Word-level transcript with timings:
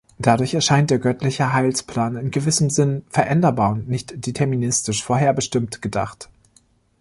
Dadurch 0.17 0.55
erscheint 0.55 0.89
der 0.89 0.97
göttliche 0.97 1.53
Heilsplan 1.53 2.15
in 2.15 2.31
gewissem 2.31 2.71
Sinn 2.71 3.05
veränderbar 3.11 3.73
und 3.73 3.87
nicht 3.87 4.25
deterministisch 4.25 5.03
vorherbestimmt 5.03 5.83
gedacht. 5.83 6.27